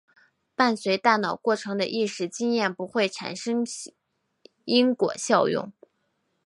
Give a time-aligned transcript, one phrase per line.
[0.55, 3.63] 伴随大脑过程的意识经验不会产生
[4.65, 5.71] 因果效用。